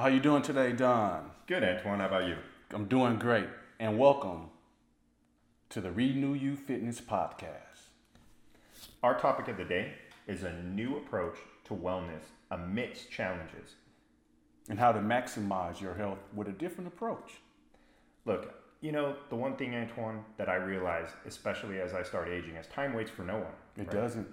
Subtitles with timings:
[0.00, 1.30] How you doing today, Don?
[1.46, 2.00] Good, Antoine.
[2.00, 2.36] How about you?
[2.72, 3.48] I'm doing great.
[3.78, 4.48] And welcome
[5.68, 7.90] to the Renew You Fitness Podcast.
[9.02, 9.92] Our topic of the day
[10.26, 13.74] is a new approach to wellness amidst challenges.
[14.70, 17.32] And how to maximize your health with a different approach.
[18.24, 22.56] Look, you know, the one thing, Antoine, that I realize, especially as I start aging,
[22.56, 23.52] is time waits for no one.
[23.76, 23.90] It right?
[23.90, 24.28] doesn't.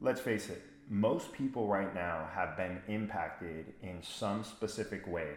[0.00, 0.60] Let's face it,
[0.90, 5.28] most people right now have been impacted in some specific way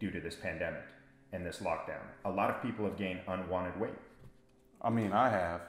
[0.00, 0.82] due to this pandemic
[1.32, 2.02] and this lockdown.
[2.24, 3.94] A lot of people have gained unwanted weight.
[4.82, 5.60] I mean, I have.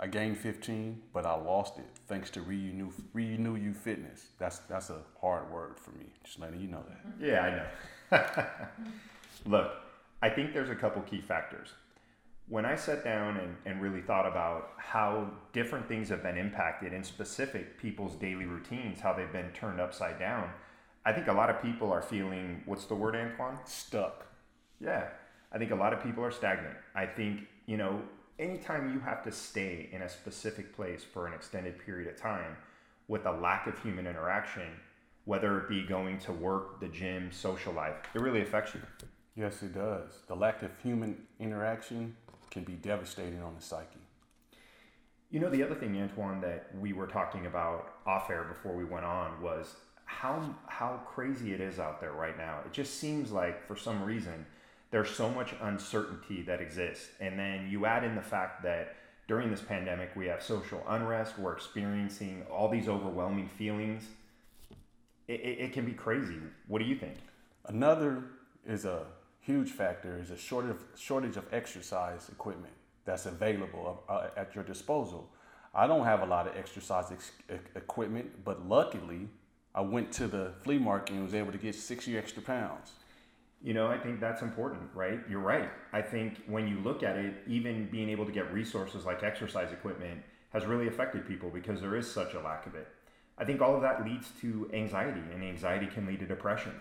[0.00, 4.28] I gained 15, but I lost it thanks to Renew, Renew You Fitness.
[4.38, 7.24] That's, that's a hard word for me, just letting you know that.
[7.24, 7.66] Yeah,
[8.10, 8.24] I know.
[9.46, 9.70] Look,
[10.22, 11.68] I think there's a couple key factors.
[12.48, 16.92] When I sat down and, and really thought about how different things have been impacted
[16.92, 20.50] in specific people's daily routines, how they've been turned upside down,
[21.04, 23.58] I think a lot of people are feeling what's the word, Antoine?
[23.64, 24.26] Stuck.
[24.80, 25.08] Yeah.
[25.52, 26.76] I think a lot of people are stagnant.
[26.94, 28.02] I think, you know,
[28.38, 32.56] anytime you have to stay in a specific place for an extended period of time
[33.08, 34.68] with a lack of human interaction,
[35.24, 38.80] whether it be going to work, the gym, social life, it really affects you.
[39.36, 40.20] Yes, it does.
[40.28, 42.16] The lack of human interaction
[42.52, 43.98] can be devastating on the psyche.
[45.30, 48.84] You know, the other thing, Antoine, that we were talking about off air before we
[48.84, 52.60] went on was how how crazy it is out there right now.
[52.66, 54.44] It just seems like for some reason
[54.90, 57.08] there's so much uncertainty that exists.
[57.18, 61.38] And then you add in the fact that during this pandemic we have social unrest,
[61.38, 64.04] we're experiencing all these overwhelming feelings.
[65.28, 66.36] It, it, it can be crazy.
[66.68, 67.14] What do you think?
[67.64, 68.24] Another
[68.66, 69.06] is a
[69.42, 72.72] huge factor is a shortage of, shortage of exercise equipment
[73.04, 75.28] that's available uh, at your disposal.
[75.74, 77.32] I don't have a lot of exercise ex-
[77.74, 79.28] equipment, but luckily
[79.74, 82.92] I went to the flea market and was able to get 60 extra pounds.
[83.62, 85.20] You know, I think that's important, right?
[85.28, 85.70] You're right.
[85.92, 89.72] I think when you look at it, even being able to get resources like exercise
[89.72, 90.20] equipment
[90.52, 92.88] has really affected people because there is such a lack of it.
[93.38, 96.72] I think all of that leads to anxiety, and anxiety can lead to depression.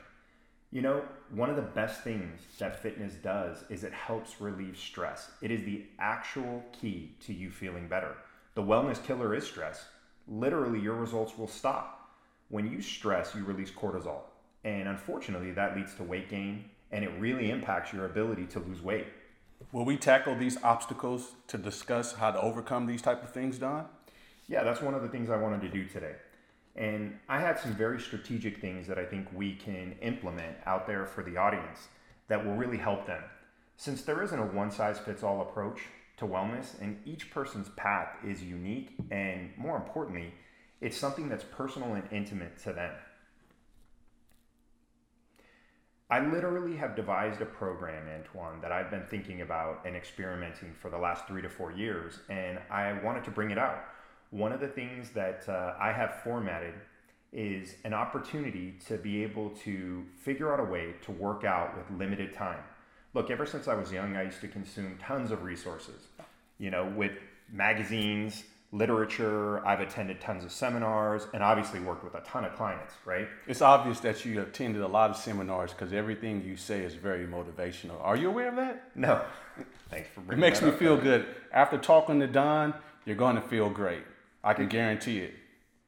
[0.73, 1.01] You know,
[1.31, 5.29] one of the best things that fitness does is it helps relieve stress.
[5.41, 8.15] It is the actual key to you feeling better.
[8.55, 9.85] The wellness killer is stress.
[10.29, 12.09] Literally, your results will stop.
[12.47, 14.21] When you stress, you release cortisol.
[14.63, 18.81] And unfortunately, that leads to weight gain and it really impacts your ability to lose
[18.81, 19.07] weight.
[19.71, 23.85] Will we tackle these obstacles to discuss how to overcome these type of things, Don?
[24.47, 26.15] Yeah, that's one of the things I wanted to do today.
[26.75, 31.05] And I had some very strategic things that I think we can implement out there
[31.05, 31.87] for the audience
[32.27, 33.23] that will really help them.
[33.75, 35.81] Since there isn't a one size fits all approach
[36.17, 40.33] to wellness, and each person's path is unique, and more importantly,
[40.79, 42.93] it's something that's personal and intimate to them.
[46.09, 50.89] I literally have devised a program, Antoine, that I've been thinking about and experimenting for
[50.89, 53.83] the last three to four years, and I wanted to bring it out.
[54.31, 56.73] One of the things that uh, I have formatted
[57.33, 61.99] is an opportunity to be able to figure out a way to work out with
[61.99, 62.59] limited time.
[63.13, 66.07] Look, ever since I was young, I used to consume tons of resources,
[66.59, 67.11] you know, with
[67.51, 69.65] magazines, literature.
[69.65, 73.27] I've attended tons of seminars and obviously worked with a ton of clients, right?
[73.47, 77.27] It's obvious that you attended a lot of seminars because everything you say is very
[77.27, 78.01] motivational.
[78.01, 78.91] Are you aware of that?
[78.95, 79.21] No.
[79.89, 80.79] Thanks for bringing It makes me up.
[80.79, 81.25] feel good.
[81.51, 82.73] After talking to Don,
[83.05, 84.03] you're going to feel great.
[84.43, 85.33] I can guarantee it.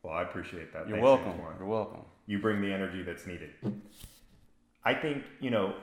[0.03, 0.87] Well, I appreciate that.
[0.87, 1.31] You're Thanks, welcome.
[1.31, 1.55] Antoine.
[1.59, 2.01] You're welcome.
[2.27, 3.51] You bring the energy that's needed.
[4.85, 5.75] I think, you know,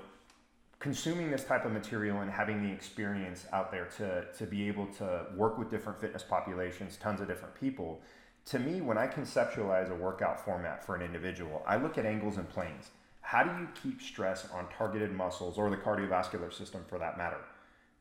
[0.78, 4.86] consuming this type of material and having the experience out there to, to be able
[4.86, 8.00] to work with different fitness populations, tons of different people,
[8.46, 12.36] to me, when I conceptualize a workout format for an individual, I look at angles
[12.36, 12.90] and planes.
[13.20, 17.36] How do you keep stress on targeted muscles or the cardiovascular system for that matter?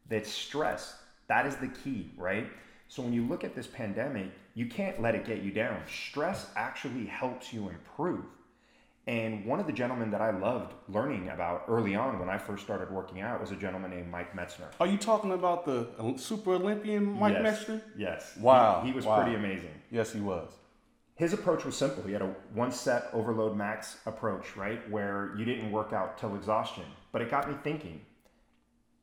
[0.07, 0.95] That stress,
[1.27, 2.49] that is the key, right?
[2.89, 5.79] So when you look at this pandemic, you can't let it get you down.
[5.87, 8.25] Stress actually helps you improve.
[9.05, 12.63] And one of the gentlemen that I loved learning about early on when I first
[12.63, 14.65] started working out was a gentleman named Mike Mentzer.
[14.79, 15.87] Are you talking about the
[16.17, 17.63] Super Olympian Mike yes.
[17.63, 17.81] Mentzer?
[17.95, 18.37] Yes.
[18.39, 18.81] Wow.
[18.81, 19.21] He, he was Wow.
[19.21, 19.73] pretty amazing.
[19.91, 20.51] Yes, he was.
[21.15, 22.03] His approach was simple.
[22.03, 24.87] He had a one set overload max approach, right?
[24.89, 26.85] Where you didn't work out till exhaustion.
[27.11, 28.01] But it got me thinking.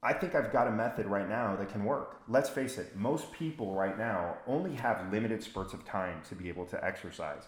[0.03, 2.21] I think I've got a method right now that can work.
[2.29, 6.49] Let's face it, most people right now only have limited spurts of time to be
[6.49, 7.45] able to exercise.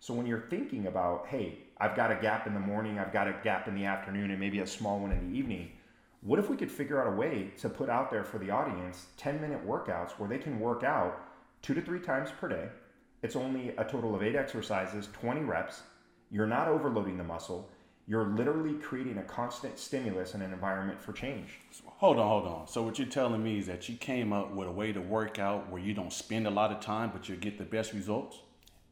[0.00, 3.28] So when you're thinking about, hey, I've got a gap in the morning, I've got
[3.28, 5.70] a gap in the afternoon, and maybe a small one in the evening,
[6.22, 9.06] what if we could figure out a way to put out there for the audience
[9.16, 11.20] 10 minute workouts where they can work out
[11.62, 12.68] two to three times per day?
[13.22, 15.82] It's only a total of eight exercises, 20 reps.
[16.30, 17.70] You're not overloading the muscle.
[18.12, 21.60] You're literally creating a constant stimulus and an environment for change.
[21.86, 22.68] Hold on, hold on.
[22.68, 25.38] So what you're telling me is that you came up with a way to work
[25.38, 28.40] out where you don't spend a lot of time, but you get the best results.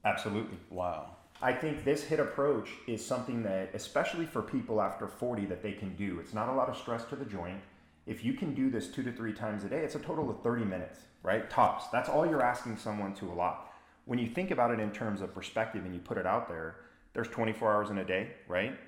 [0.06, 0.56] Absolutely.
[0.70, 1.16] Wow.
[1.42, 5.72] I think this HIIT approach is something that, especially for people after 40, that they
[5.72, 6.18] can do.
[6.18, 7.60] It's not a lot of stress to the joint.
[8.06, 10.42] If you can do this two to three times a day, it's a total of
[10.42, 11.50] 30 minutes, right?
[11.50, 11.88] Tops.
[11.92, 13.70] That's all you're asking someone to allot.
[14.06, 16.76] When you think about it in terms of perspective and you put it out there,
[17.12, 18.78] there's 24 hours in a day, right?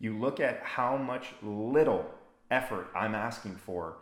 [0.00, 2.06] You look at how much little
[2.50, 3.98] effort I'm asking for.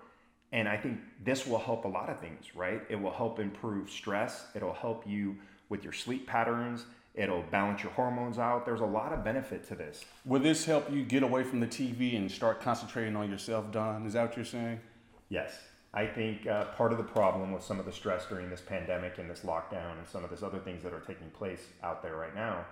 [0.52, 2.80] And I think this will help a lot of things, right?
[2.88, 4.46] It will help improve stress.
[4.54, 5.36] It'll help you
[5.68, 6.86] with your sleep patterns.
[7.14, 8.64] It'll balance your hormones out.
[8.64, 10.04] There's a lot of benefit to this.
[10.24, 14.06] Will this help you get away from the TV and start concentrating on yourself, Don?
[14.06, 14.80] Is that what you're saying?
[15.28, 15.52] Yes.
[15.92, 19.18] I think uh, part of the problem with some of the stress during this pandemic
[19.18, 22.14] and this lockdown and some of this other things that are taking place out there
[22.14, 22.64] right now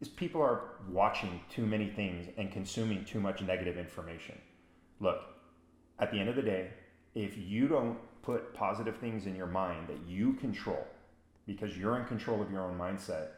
[0.00, 4.38] is people are watching too many things and consuming too much negative information.
[4.98, 5.22] Look,
[5.98, 6.70] at the end of the day,
[7.14, 10.86] if you don't put positive things in your mind that you control,
[11.46, 13.28] because you're in control of your own mindset,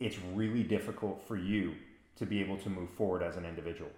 [0.00, 1.74] it's really difficult for you
[2.16, 3.90] to be able to move forward as an individual.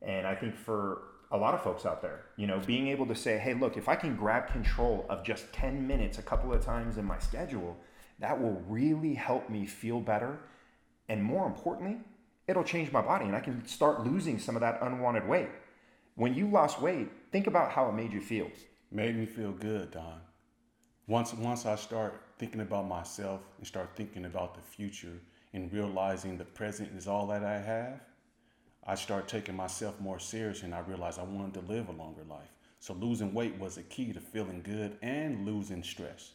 [0.00, 3.14] And I think for a lot of folks out there, you know, being able to
[3.14, 6.64] say, hey, look, if I can grab control of just 10 minutes a couple of
[6.64, 7.76] times in my schedule,
[8.18, 10.38] that will really help me feel better
[11.12, 11.98] and more importantly,
[12.48, 15.50] it'll change my body and I can start losing some of that unwanted weight.
[16.14, 18.50] When you lost weight, think about how it made you feel.
[18.90, 20.20] Made me feel good, Don.
[21.06, 25.20] Once once I start thinking about myself and start thinking about the future
[25.52, 28.00] and realizing the present is all that I have,
[28.86, 32.24] I start taking myself more serious and I realized I wanted to live a longer
[32.24, 32.52] life.
[32.80, 36.32] So losing weight was a key to feeling good and losing stress.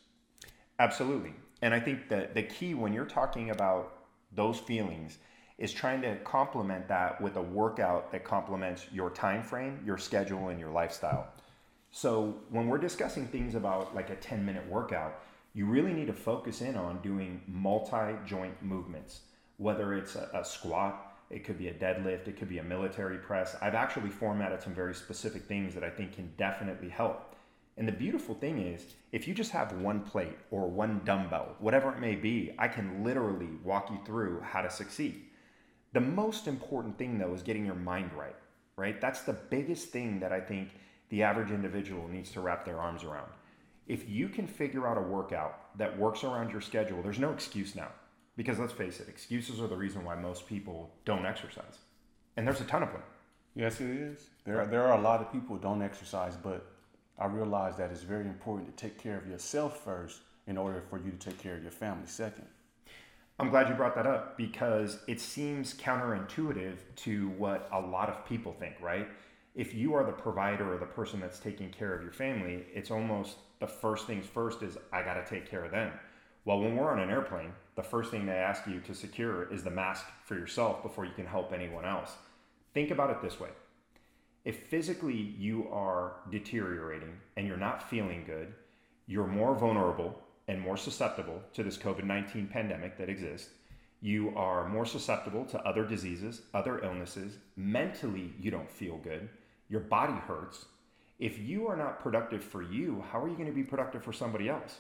[0.78, 1.34] Absolutely.
[1.64, 3.97] And I think that the key when you're talking about
[4.34, 5.18] those feelings
[5.58, 10.50] is trying to complement that with a workout that complements your time frame, your schedule,
[10.50, 11.28] and your lifestyle.
[11.92, 16.14] So when we're discussing things about like a 10 minute workout, you really need to
[16.14, 19.22] focus in on doing multi joint movements,
[19.58, 23.18] whether it's a, a, squat, it could be a deadlift, it could be a military
[23.18, 23.56] press.
[23.60, 27.36] I've actually formatted some very specific things that I think can definitely help.
[27.78, 31.94] And the beautiful thing is, if you just have one plate or one dumbbell, whatever
[31.94, 35.26] it may be, I can literally walk you through how to succeed.
[35.94, 38.36] The most important thing, though, is getting your mind right,
[38.78, 39.00] right?
[39.00, 40.70] That's the biggest thing that I think
[41.10, 43.30] the average individual needs to wrap their arms around.
[43.88, 47.76] If you can figure out a workout that works around your schedule, there's no excuse
[47.76, 47.90] now.
[48.36, 51.80] Because let's face it, excuses are the reason why most people don't exercise.
[52.36, 53.02] And there's a ton of them.
[53.56, 54.28] Yes, it is.
[54.46, 56.66] There, there are a lot of people who don't exercise, but
[57.20, 60.98] I realized that it's very important to take care of yourself first in order for
[60.98, 62.46] you to take care of your family second.
[63.40, 68.26] I'm glad you brought that up because it seems counterintuitive to what a lot of
[68.26, 69.08] people think, right?
[69.56, 72.92] If you are the provider or the person that's taking care of your family, it's
[72.92, 75.92] almost the first things first is I got to take care of them.
[76.46, 79.64] Well, when we're on an airplane, the first thing they ask you to secure is
[79.64, 82.14] the mask for yourself before you can help anyone else.
[82.74, 83.50] Think about it this way
[84.48, 88.54] if physically you are deteriorating and you're not feeling good,
[89.06, 93.50] you're more vulnerable and more susceptible to this COVID 19 pandemic that exists.
[94.00, 97.34] You are more susceptible to other diseases, other illnesses.
[97.58, 99.28] Mentally, you don't feel good.
[99.68, 100.64] Your body hurts.
[101.20, 104.14] If you are not productive for you, how are you going to be productive for
[104.14, 104.78] somebody else?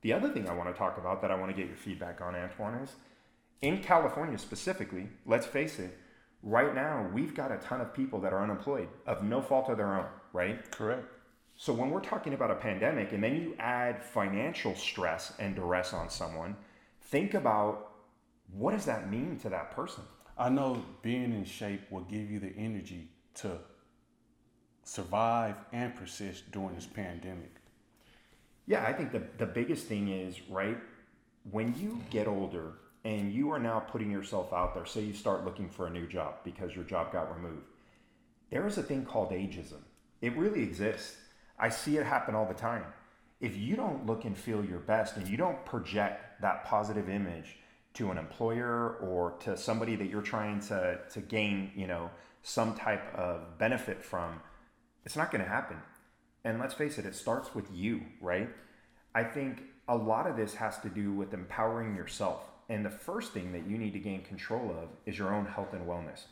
[0.00, 2.22] The other thing I want to talk about that I want to get your feedback
[2.22, 2.94] on, Antoine, is
[3.60, 5.98] in California specifically, let's face it,
[6.42, 9.76] right now we've got a ton of people that are unemployed of no fault of
[9.76, 10.70] their own, right?
[10.70, 11.06] Correct.
[11.56, 15.92] So when we're talking about a pandemic and then you add financial stress and duress
[15.92, 16.56] on someone,
[17.02, 17.92] think about
[18.52, 20.02] what does that mean to that person?
[20.38, 23.58] I know being in shape will give you the energy to
[24.84, 27.54] survive and persist during this pandemic.
[28.66, 30.78] Yeah, I think the, the biggest thing is, right,
[31.50, 32.72] when you get older,
[33.04, 36.06] and you are now putting yourself out there, say you start looking for a new
[36.06, 37.64] job because your job got removed,
[38.50, 39.80] there is a thing called ageism.
[40.20, 41.16] It really exists.
[41.58, 42.84] I see it happen all the time.
[43.40, 47.56] If you don't look and feel your best and you don't project that positive image
[47.94, 52.10] to an employer or to somebody that you're trying to, to gain, you know,
[52.42, 54.40] some type of benefit from,
[55.06, 55.76] it's not going to happen.
[56.44, 58.48] And let's face it, it starts with you, right?
[59.14, 63.32] I think a lot of this has to do with empowering yourself and the first
[63.32, 66.22] thing that you need to gain control of is your own health and wellness.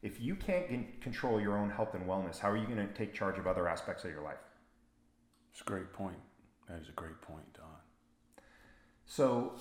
[0.00, 2.92] If you can't get, control your own health and wellness, how are you going to
[2.94, 4.40] take charge of other aspects of your life?
[5.52, 6.16] It's a great point.
[6.66, 7.66] That is a great point, Don.
[9.04, 9.52] So,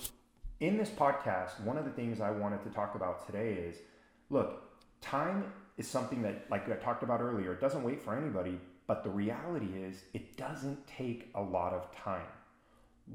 [0.61, 3.75] in this podcast, one of the things I wanted to talk about today is
[4.29, 4.63] look,
[5.01, 5.43] time
[5.77, 8.57] is something that, like I talked about earlier, it doesn't wait for anybody,
[8.87, 12.27] but the reality is it doesn't take a lot of time.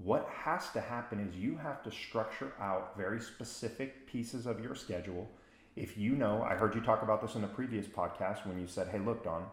[0.03, 4.75] What has to happen is you have to structure out very specific pieces of your
[4.75, 5.29] schedule.
[5.75, 8.67] If you know, I heard you talk about this in a previous podcast when you
[8.67, 9.47] said, Hey, look, Don,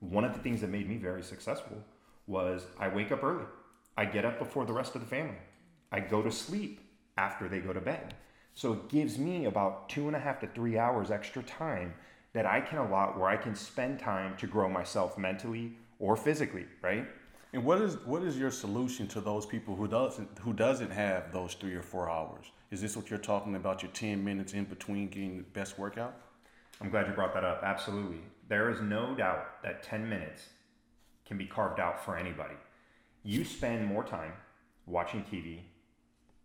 [0.00, 1.78] one of the things that made me very successful
[2.26, 3.44] was I wake up early.
[3.96, 5.38] I get up before the rest of the family.
[5.90, 6.80] I go to sleep
[7.16, 8.14] after they go to bed.
[8.54, 11.94] So it gives me about two and a half to three hours extra time
[12.34, 16.66] that I can allot where I can spend time to grow myself mentally or physically,
[16.82, 17.06] right?
[17.52, 21.32] And what is what is your solution to those people who doesn't who doesn't have
[21.32, 22.46] those three or four hours?
[22.70, 23.82] Is this what you're talking about?
[23.82, 26.14] Your ten minutes in between getting the best workout?
[26.80, 27.62] I'm glad you brought that up.
[27.64, 28.20] Absolutely.
[28.48, 30.48] There is no doubt that 10 minutes
[31.26, 32.54] can be carved out for anybody.
[33.24, 34.32] You spend more time
[34.86, 35.60] watching TV,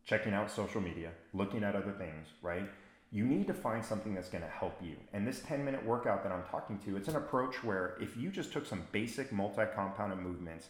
[0.06, 2.68] checking out social media, looking at other things, right?
[3.12, 4.96] You need to find something that's going to help you.
[5.14, 8.32] And this 10 minute workout that I'm talking to, it's an approach where if you
[8.32, 10.70] just took some basic multi compounded movements,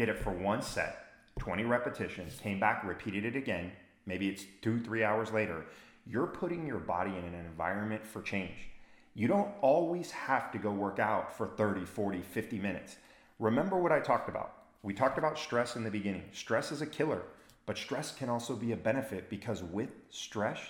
[0.00, 1.04] did it for one set,
[1.40, 3.70] 20 repetitions, came back, repeated it again,
[4.06, 5.66] maybe it's two, three hours later,
[6.06, 8.70] you're putting your body in an environment for change.
[9.12, 12.96] You don't always have to go work out for 30, 40, 50 minutes.
[13.38, 14.54] Remember what I talked about.
[14.82, 16.22] We talked about stress in the beginning.
[16.32, 17.20] Stress is a killer,
[17.66, 20.60] but stress can also be a benefit because with stress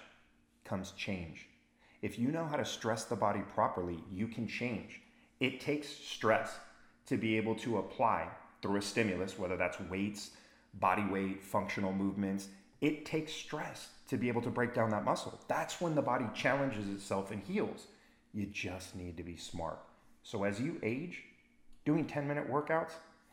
[0.64, 1.46] comes change.
[2.02, 5.02] If you know how to stress the body properly, you can change.
[5.38, 6.58] It takes stress
[7.06, 8.26] to be able to apply
[8.62, 10.31] through a stimulus, whether that's weights,
[10.75, 12.49] body weight, functional movements.
[12.81, 15.38] It takes stress to be able to break down that muscle.
[15.49, 17.87] That's when the body challenges itself and heals.
[18.33, 19.79] You just need to be smart.
[20.23, 21.23] So as you age,
[21.85, 22.93] doing 10 minute workouts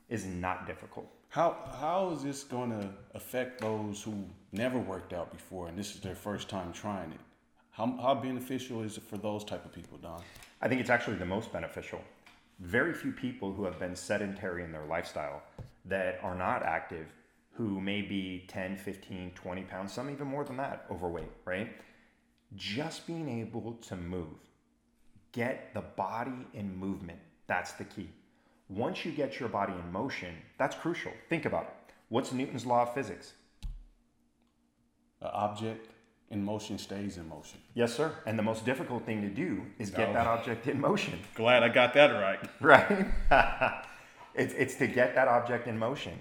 [0.09, 1.07] is not difficult.
[1.29, 4.13] How how is this going to affect those who
[4.51, 7.19] never worked out before and this is their first time trying it?
[7.71, 10.19] How, how beneficial is it for those type of people, Don?
[10.61, 12.01] I think it's actually the most beneficial.
[12.59, 15.43] Very few people who have been sedentary in their lifestyle
[15.85, 17.07] that are not active,
[17.51, 21.71] who may be 10, 15, 20 pounds, some even more than that, overweight, right?
[22.55, 24.39] Just being able to move,
[25.31, 28.09] get the body in movement, that's the key.
[28.69, 31.11] Once you get your body in motion, that's crucial.
[31.29, 31.93] Think about it.
[32.09, 33.33] What's Newton's law of physics?
[35.21, 35.87] An object
[36.29, 37.59] in motion stays in motion.
[37.73, 38.11] Yes, sir.
[38.25, 40.13] And the most difficult thing to do is get Oh.
[40.13, 42.49] that object in motion, Glad I got that right.
[42.61, 43.07] right?
[44.35, 46.19] it's, it's to get that object in motion.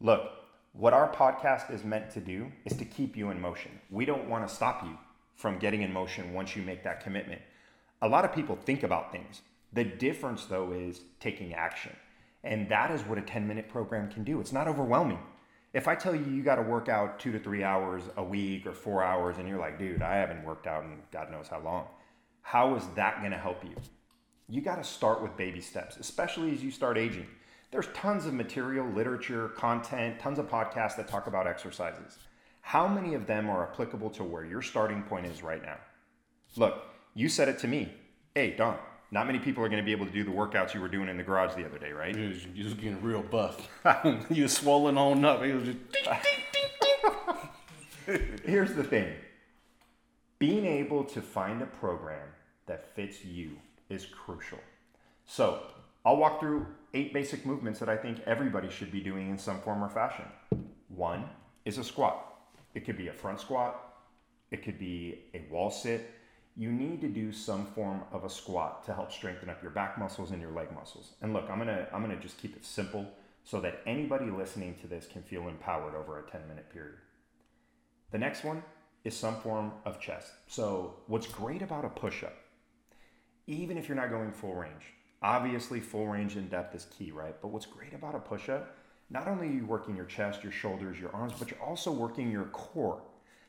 [0.00, 0.30] Look,
[0.72, 3.70] what our podcast is meant to do is to keep you in motion.
[3.90, 4.96] We don't want to stop you
[5.36, 7.42] from getting in motion once you make that commitment.
[8.02, 9.42] A lot of people think about things.
[9.72, 11.94] The difference, though, is taking action.
[12.42, 14.40] And that is what a 10 minute program can do.
[14.40, 15.18] It's not overwhelming.
[15.74, 18.64] If I tell you you got to work out two to three hours a week
[18.64, 21.60] or four hours, and you're like, dude, I haven't worked out in God knows how
[21.60, 21.88] long,
[22.42, 23.74] how is that going to help you?
[24.48, 27.26] You got to start with baby steps, especially as you start aging.
[27.72, 32.18] There's tons of material, literature, content, tons of podcasts that talk about exercises.
[32.60, 35.78] How many of them are applicable to where your starting point is right now?
[36.56, 37.92] Look, you said it to me.
[38.32, 38.78] Hey, Don,
[39.10, 41.08] not many people are going to be able to do the workouts you were doing
[41.08, 42.16] in the garage the other day, right?
[42.16, 43.68] You was, was getting real buff.
[44.30, 45.42] you was swollen on up.
[45.42, 45.78] It was just
[48.44, 49.14] Here's the thing
[50.38, 52.28] being able to find a program
[52.66, 53.56] that fits you
[53.88, 54.58] is crucial.
[55.26, 55.62] So,
[56.04, 59.60] I'll walk through eight basic movements that I think everybody should be doing in some
[59.60, 60.26] form or fashion.
[60.88, 61.24] One
[61.64, 62.34] is a squat,
[62.74, 63.94] it could be a front squat,
[64.50, 66.10] it could be a wall sit.
[66.56, 69.98] You need to do some form of a squat to help strengthen up your back
[69.98, 71.14] muscles and your leg muscles.
[71.20, 73.10] And look, I'm gonna I'm gonna just keep it simple
[73.44, 76.96] so that anybody listening to this can feel empowered over a 10 minute period.
[78.10, 78.62] The next one
[79.04, 80.32] is some form of chest.
[80.46, 82.34] So, what's great about a push up,
[83.46, 87.34] even if you're not going full range, obviously full range and depth is key, right?
[87.40, 88.76] But what's great about a push up,
[89.10, 92.30] not only are you working your chest, your shoulders, your arms, but you're also working
[92.30, 93.02] your core.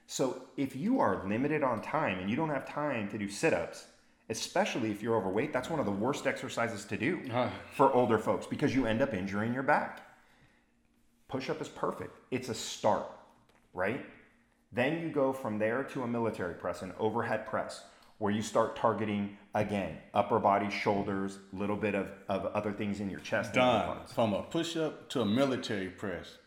[0.07, 3.53] So, if you are limited on time and you don't have time to do sit
[3.53, 3.85] ups,
[4.29, 7.51] especially if you're overweight, that's one of the worst exercises to do Ah.
[7.75, 10.01] for older folks because you end up injuring your back.
[11.27, 12.15] Push up is perfect.
[12.31, 13.07] It's a start,
[13.73, 14.05] right?
[14.71, 17.83] Then you go from there to a military press, an overhead press,
[18.19, 22.99] where you start targeting again upper body, shoulders, a little bit of, of other things
[22.99, 23.53] in your chest.
[23.53, 26.37] done from a push up to a military press.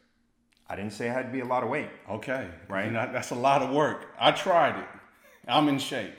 [0.68, 1.88] I didn't say it had to be a lot of weight.
[2.10, 2.92] Okay, Right.
[2.92, 4.06] That's a lot of work.
[4.20, 4.84] I tried it.
[5.46, 6.12] I'm in shape.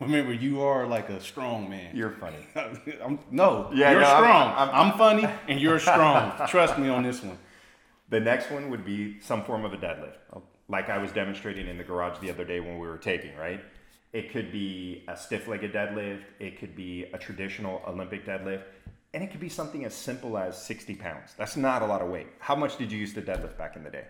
[0.00, 1.94] Remember, you are like a strong man.
[1.96, 2.36] You're funny.
[3.04, 4.52] I'm, no, Yeah, you're no, I'm- strong.
[4.54, 6.32] I'm- I'm, funny, and you're strong.
[6.48, 7.38] Trust me on this one.
[8.08, 10.16] The next one would be some form of a deadlift,
[10.68, 13.60] like I was demonstrating in the garage the other day when we were taping, right?
[14.12, 16.22] It could be a stiff legged deadlift.
[16.38, 18.62] It could be a traditional Olympic deadlift.
[19.16, 21.32] And it could be something as simple as 60 pounds.
[21.38, 22.26] That's not a lot of weight.
[22.38, 24.04] How much did you use to deadlift back in the day?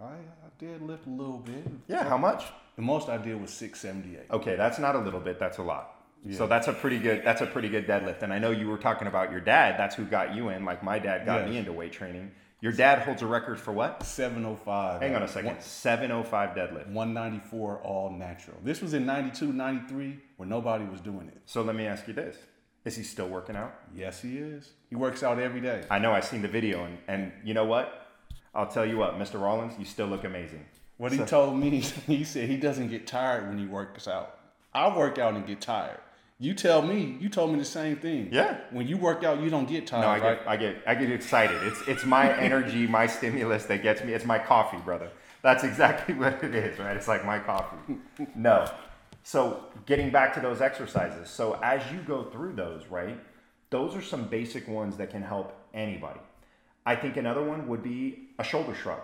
[0.00, 1.66] I, I did lift a little bit.
[1.88, 2.44] Yeah, how much?
[2.76, 4.30] The most I did was 678.
[4.30, 5.90] Okay, that's not a little bit, that's a lot.
[6.30, 8.22] So that's a pretty good that's a pretty good deadlift.
[8.22, 10.84] And I know you were talking about your dad, that's who got you in, like
[10.84, 11.50] my dad got Yes.
[11.50, 12.30] me into weight training.
[12.60, 14.04] Your dad holds a record for what?
[14.04, 15.02] 705.
[15.02, 15.60] Hang on a second.
[15.60, 16.86] 705 deadlift.
[16.92, 18.56] 194 all natural.
[18.62, 21.42] This was in 92, 93 when nobody was doing it.
[21.44, 22.36] So let me ask you this.
[22.84, 23.74] Is he still working out?
[23.94, 24.70] Yes, he is.
[24.90, 25.84] He works out every day.
[25.90, 28.06] I know I've seen the video and, and you know what?
[28.54, 29.40] I'll tell you what, Mr.
[29.40, 30.64] Rollins, you still look amazing.
[30.98, 34.38] What he told me, he said he doesn't get tired when he works out.
[34.72, 35.98] I work out and get tired.
[36.38, 38.28] You tell me, you told me the same thing.
[38.30, 38.58] Yeah.
[38.70, 40.38] When you work out, you don't get tired, No, I right?
[40.38, 41.62] get, I get, I get excited.
[41.62, 44.12] It's, it's my energy, my stimulus that gets me.
[44.12, 45.10] It's my coffee, brother.
[45.42, 46.96] That's exactly what it is, right?
[46.96, 47.96] It's like my coffee.
[48.34, 48.68] No.
[49.24, 51.30] So getting back to those exercises.
[51.30, 53.18] So as you go through those, right?
[53.70, 56.20] Those are some basic ones that can help anybody.
[56.86, 59.00] I think another one would be a shoulder shrug.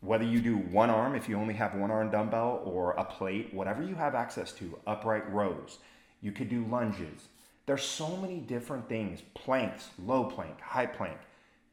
[0.00, 3.54] Whether you do one arm, if you only have one arm dumbbell or a plate,
[3.54, 5.78] whatever you have access to, upright rows.
[6.20, 7.28] You could do lunges.
[7.66, 11.18] There's so many different things planks, low plank, high plank.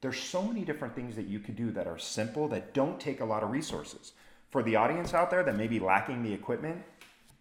[0.01, 3.21] There's so many different things that you could do that are simple, that don't take
[3.21, 4.13] a lot of resources.
[4.51, 6.83] For the audience out there that may be lacking the equipment,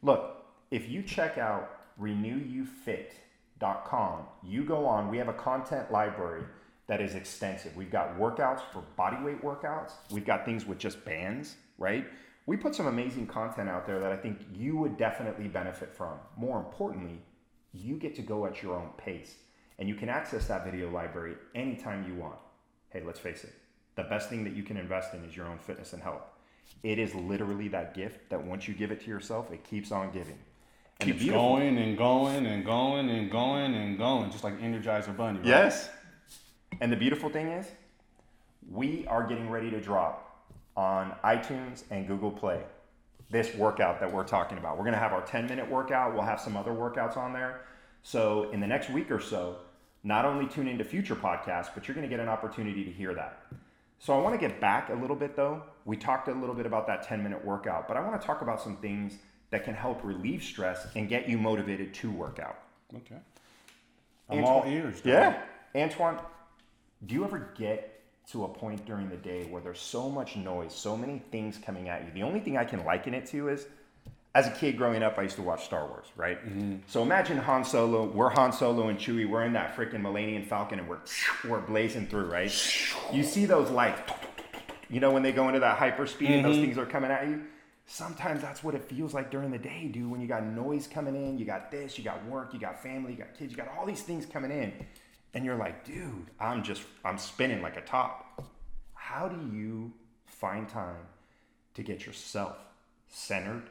[0.03, 0.36] look,
[0.71, 1.71] if you check out
[2.01, 6.45] renewyouFit.com, you go on, we have a content library
[6.89, 7.77] that is extensive.
[7.77, 12.07] We've got workouts for bodyweight workouts, we've got things with just bands, right?
[12.47, 16.19] We put some amazing content out there that I think you would definitely benefit from.
[16.37, 17.21] More importantly,
[17.73, 19.35] you get to go at your own pace
[19.79, 22.39] and you can access that video library anytime you want.
[22.91, 23.53] Hey, let's face it,
[23.97, 26.23] the best thing that you can invest in is your own fitness and health.
[26.83, 30.13] It is literally that gift that once you give it to yourself, it keeps on
[30.13, 30.39] giving.
[31.01, 35.39] And Keeps going and going and going and going and going, just like Energizer Bunny.
[35.39, 35.49] Right?
[35.49, 35.91] Yes.
[36.81, 37.67] And the beautiful thing is,
[38.71, 42.63] we are getting ready to drop on iTunes and Google Play
[43.31, 44.77] this workout that we're talking about.
[44.77, 46.15] We're going to have our 10 minute workout.
[46.15, 47.63] We'll have some other workouts on there.
[48.03, 49.57] So, in the next week or so,
[50.05, 53.15] not only tune into future podcasts, but you're going to get an opportunity to hear
[53.15, 53.43] that.
[53.99, 55.63] So, I want to get back a little bit though.
[55.85, 58.43] We talked a little bit about that 10 minute workout, but I want to talk
[58.43, 59.19] about some things
[59.51, 62.59] that can help relieve stress and get you motivated to work out.
[62.95, 63.17] Okay.
[64.29, 65.01] I'm all ears.
[65.05, 65.41] Yeah.
[65.75, 66.19] Antoine,
[67.07, 70.75] do you ever get to a point during the day where there's so much noise,
[70.75, 72.11] so many things coming at you?
[72.13, 73.67] The only thing I can liken it to is
[74.35, 76.45] as a kid growing up, I used to watch Star Wars, right?
[76.45, 76.77] Mm-hmm.
[76.89, 80.79] So imagine Han Solo, we're Han Solo and Chewie, we're in that freaking Millennium Falcon
[80.79, 80.99] and we're,
[81.49, 82.53] we're blazing through, right?
[83.13, 84.13] You see those lights,
[84.91, 86.67] you know, when they go into that hyperspeed and those mm-hmm.
[86.67, 87.45] things are coming at you?
[87.87, 90.11] Sometimes that's what it feels like during the day, dude.
[90.11, 93.13] When you got noise coming in, you got this, you got work, you got family,
[93.13, 94.73] you got kids, you got all these things coming in.
[95.35, 98.45] And you're like, dude, I'm just, I'm spinning like a top.
[98.95, 99.93] How do you
[100.27, 101.07] find time
[101.75, 102.57] to get yourself
[103.09, 103.71] centered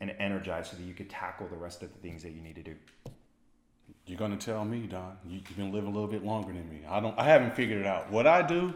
[0.00, 2.54] and energized so that you could tackle the rest of the things that you need
[2.54, 2.74] to do?
[4.06, 5.18] You're gonna tell me, Don.
[5.26, 6.80] You, you've been living a little bit longer than me.
[6.88, 7.18] I don't.
[7.18, 8.10] I haven't figured it out.
[8.10, 8.72] What I do,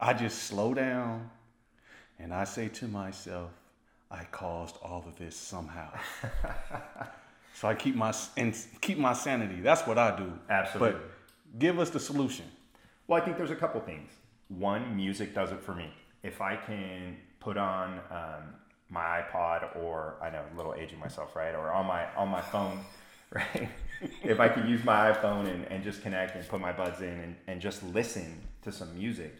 [0.00, 1.30] I just slow down,
[2.18, 3.50] and I say to myself,
[4.14, 5.88] I caused all of this somehow.
[7.54, 9.60] so I keep my and keep my sanity.
[9.60, 10.32] That's what I do.
[10.48, 11.00] Absolutely.
[11.00, 12.44] But give us the solution.
[13.08, 14.12] Well, I think there's a couple things.
[14.48, 15.92] One, music does it for me.
[16.22, 18.54] If I can put on um,
[18.88, 21.54] my iPod or I know a little aging myself, right?
[21.54, 22.78] Or on my on my phone,
[23.32, 23.68] right?
[24.22, 27.08] if I could use my iPhone and, and just connect and put my buds in
[27.08, 29.34] and, and just listen to some music,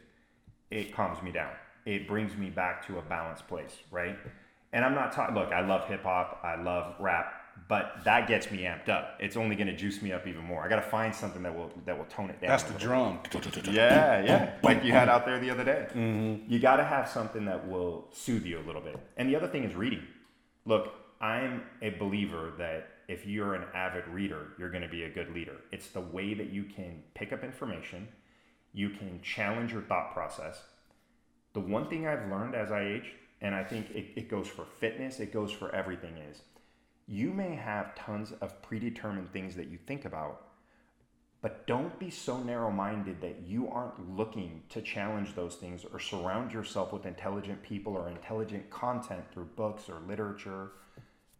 [0.72, 1.52] it calms me down.
[1.86, 4.16] It brings me back to a balanced place, right?
[4.74, 5.34] And I'm not talking.
[5.34, 6.40] Look, I love hip hop.
[6.42, 7.32] I love rap,
[7.68, 9.16] but that gets me amped up.
[9.20, 10.64] It's only going to juice me up even more.
[10.64, 12.48] I got to find something that will that will tone it down.
[12.50, 13.20] That's the drum.
[13.70, 14.54] Yeah, yeah.
[14.64, 15.86] Like you had out there the other day.
[15.94, 16.52] Mm-hmm.
[16.52, 18.98] You got to have something that will soothe you a little bit.
[19.16, 20.02] And the other thing is reading.
[20.66, 25.10] Look, I'm a believer that if you're an avid reader, you're going to be a
[25.10, 25.56] good leader.
[25.70, 28.08] It's the way that you can pick up information,
[28.72, 30.60] you can challenge your thought process.
[31.52, 33.12] The one thing I've learned as I age,
[33.44, 36.40] and I think it, it goes for fitness, it goes for everything, is
[37.06, 40.46] you may have tons of predetermined things that you think about,
[41.42, 46.00] but don't be so narrow minded that you aren't looking to challenge those things or
[46.00, 50.70] surround yourself with intelligent people or intelligent content through books or literature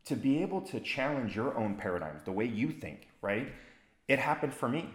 [0.05, 3.51] to be able to challenge your own paradigms, the way you think, right?
[4.09, 4.91] It happened for me.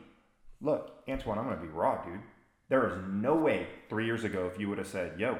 [0.62, 2.20] Look, Antoine, I'm gonna be raw, dude.
[2.68, 5.40] There is no way three years ago if you would have said, yo,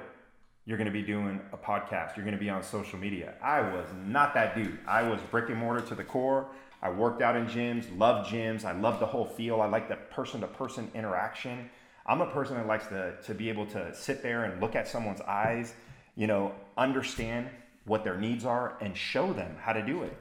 [0.66, 2.16] You're going to be doing a podcast.
[2.16, 3.34] You're going to be on social media.
[3.42, 4.78] I was not that dude.
[4.88, 6.48] I was brick and mortar to the core.
[6.82, 8.64] I worked out in gyms, loved gyms.
[8.66, 9.62] I loved the whole feel.
[9.62, 11.70] I like the person to person interaction.
[12.06, 14.88] I'm a person that likes to, to be able to sit there and look at
[14.88, 15.74] someone's eyes,
[16.16, 17.50] you know, understand
[17.86, 20.18] what their needs are and show them how to do it.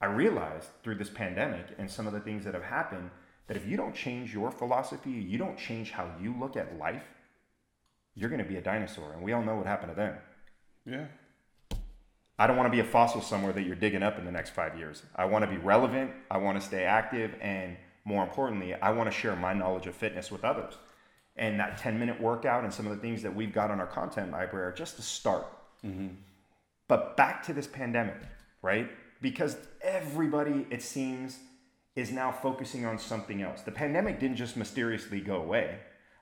[0.00, 3.10] I realized through this pandemic and some of the things that have happened
[3.46, 7.02] that if you don't change your philosophy, you don't change how you look at life,
[8.18, 9.12] you're going to be a dinosaur.
[9.12, 10.14] And we all know what happened to them.
[10.84, 11.04] Yeah.
[12.38, 14.50] I don't want to be a fossil somewhere that you're digging up in the next
[14.50, 15.02] five years.
[15.14, 16.10] I want to be relevant.
[16.30, 17.32] I want to stay active.
[17.40, 20.74] And more importantly, I want to share my knowledge of fitness with others.
[21.36, 23.86] And that 10 minute workout and some of the things that we've got on our
[23.86, 25.46] content library are just the start.
[25.86, 26.08] Mm-hmm.
[26.88, 28.16] But back to this pandemic,
[28.62, 28.90] right?
[29.20, 31.38] Because everybody, it seems,
[31.94, 33.62] is now focusing on something else.
[33.62, 35.78] The pandemic didn't just mysteriously go away.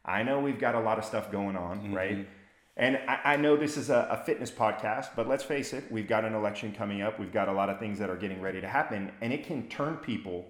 [0.06, 1.94] I know we've got a lot of stuff going on, mm-hmm.
[1.94, 2.28] right?
[2.76, 6.06] And I, I, know this is a, a, fitness podcast, but let's face it, we've
[6.06, 7.18] got an election coming up.
[7.18, 9.66] We've got a lot of things that are getting ready to happen, and it can
[9.68, 10.46] turn people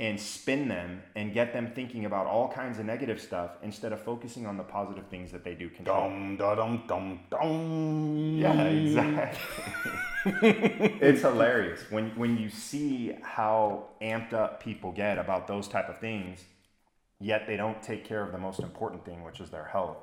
[0.00, 4.00] and spin them and get them thinking about all kinds of negative stuff instead of
[4.00, 6.08] focusing on the positive things that they do control.
[6.08, 8.38] Dum, da, dum, dum, dum.
[8.38, 9.40] Yeah, exactly.
[11.00, 15.98] it's hilarious when when you see how amped up people get about those type of
[15.98, 16.44] things,
[17.20, 19.98] yet they don't take care of the most important thing, which is their health.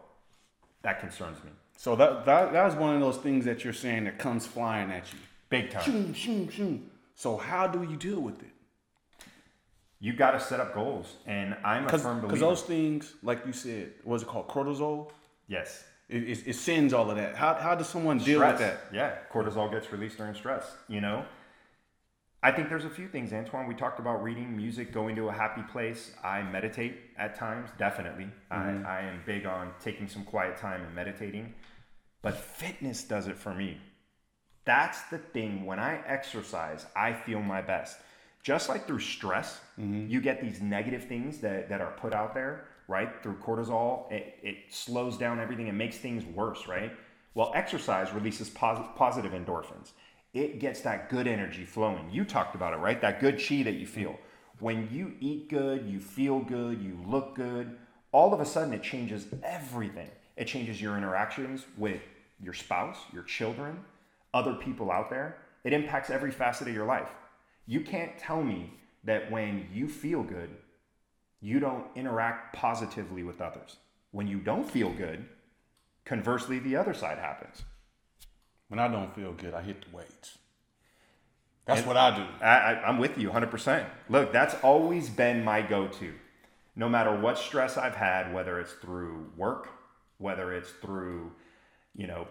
[0.81, 1.51] That concerns me.
[1.77, 5.11] So that that that's one of those things that you're saying that comes flying at
[5.11, 5.19] you.
[5.49, 5.83] Big time.
[5.83, 6.81] Shoom, shoom, shoom.
[7.15, 8.55] So how do you deal with it?
[10.05, 11.15] you got to set up goals.
[11.25, 12.27] And I'm a firm believer.
[12.27, 14.47] Because those things, like you said, what's it called?
[14.47, 15.09] Cortisol?
[15.47, 15.83] Yes.
[16.09, 17.35] It, it, it, sends all of that.
[17.35, 18.59] How, how does someone deal stress.
[18.59, 18.79] with that?
[18.93, 21.25] Yeah, cortisol gets released during stress, you know?
[22.45, 23.65] I think there's a few things, Antoine.
[23.65, 26.11] We talked about reading, music, going to a happy place.
[26.23, 28.29] I meditate at times, definitely.
[28.51, 28.85] Mm-hmm.
[28.85, 31.55] I, I am big on taking some quiet time and meditating.
[32.21, 33.79] But fitness does it for me.
[34.63, 35.65] That's the thing.
[35.65, 37.97] When I exercise, I feel my best
[38.43, 40.07] just like through stress, mm-hmm.
[40.07, 43.09] you get these negative things that, that are put out there, right?
[43.23, 46.91] Through cortisol, it, it slows down everything and makes things worse, right?
[47.33, 49.93] Well, exercise releases pos- positive endorphins.
[50.35, 52.09] It gets that good energy flowing.
[52.11, 52.99] You talked about it, right?
[52.99, 54.19] That good chi that you feel.
[54.59, 57.77] When you eat good, you feel good, you look good,
[58.11, 60.09] all of a sudden it changes everything.
[60.35, 62.01] It changes your interactions with
[62.41, 63.79] your spouse, your children,
[64.33, 65.37] other people out there.
[65.63, 67.09] It impacts every facet of your life.
[67.65, 68.73] You can't tell me
[69.05, 70.49] that when you feel good,
[71.39, 73.77] you don't interact positively with others.
[74.11, 75.25] When you don't feel good,
[76.03, 77.63] conversely, the other side happens.
[78.67, 80.37] When I don't feel good, I hit the weights.
[81.65, 82.25] That's and what I do.
[82.43, 83.85] I, am with you 100%.
[84.09, 86.13] Look, that's always been my go to.
[86.75, 89.69] No matter what stress I've had, whether it's through work,
[90.17, 91.31] whether it's through,
[91.95, 92.27] you know,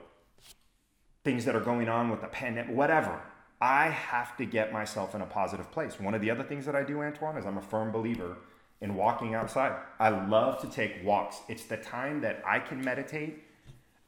[1.25, 3.21] things that are going on with the pandemic, whatever,
[3.61, 5.99] I have to get myself in a positive place.
[5.99, 8.37] One of the other things that I do, Antoine, is I'm a firm believer
[8.81, 9.73] in walking outside.
[9.99, 11.39] I love to take walks.
[11.49, 13.44] It's the time that I can meditate,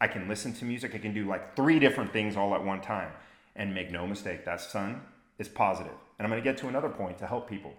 [0.01, 2.81] I can listen to music, I can do like three different things all at one
[2.81, 3.11] time.
[3.55, 5.01] And make no mistake, that sun
[5.39, 5.95] is positive.
[6.19, 7.73] And I'm going to get to another point to help people.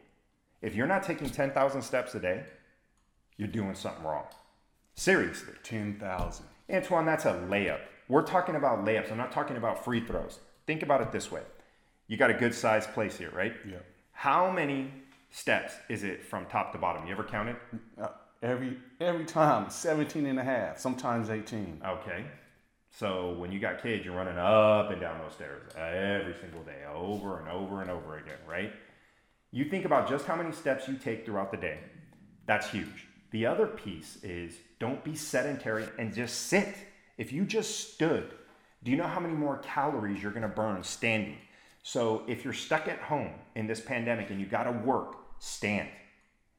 [0.61, 2.43] If you're not taking 10,000 steps a day,
[3.37, 4.25] you're doing something wrong.
[4.95, 5.53] Seriously.
[5.61, 6.45] 10,000.
[6.71, 7.81] Antoine, that's a layup.
[8.09, 9.11] We're talking about layups.
[9.11, 10.39] I'm not talking about free throws.
[10.65, 11.43] Think about it this way
[12.07, 13.53] you got a good sized place here, right?
[13.69, 13.77] Yeah.
[14.13, 14.91] How many
[15.29, 17.05] steps is it from top to bottom?
[17.05, 17.55] You ever count it?
[18.01, 18.07] Uh,
[18.41, 21.81] every every time 17 and a half, sometimes 18.
[21.85, 22.25] Okay.
[22.91, 26.83] So when you got kids, you're running up and down those stairs every single day,
[26.91, 28.71] over and over and over again, right?
[29.51, 31.79] You think about just how many steps you take throughout the day.
[32.47, 33.07] That's huge.
[33.31, 36.75] The other piece is don't be sedentary and just sit.
[37.17, 38.31] If you just stood,
[38.83, 41.37] do you know how many more calories you're to burn standing?
[41.83, 45.89] So if you're stuck at home in this pandemic and you got to work, stand.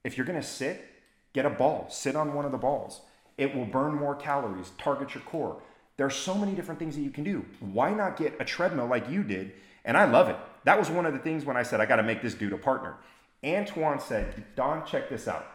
[0.04, 0.87] If you're to sit,
[1.32, 3.00] get a ball, sit on one of the balls.
[3.36, 5.62] It will burn more calories, target your core.
[5.96, 7.44] There's so many different things that you can do.
[7.60, 9.52] Why not get a treadmill like you did?
[9.84, 10.36] And I love it.
[10.64, 12.52] That was one of the things when I said I got to make this dude
[12.52, 12.96] a partner.
[13.44, 15.46] Antoine said, Don, check this out.